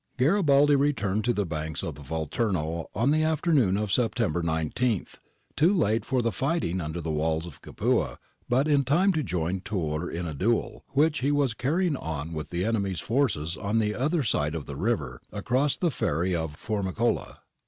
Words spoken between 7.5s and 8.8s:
Capua, but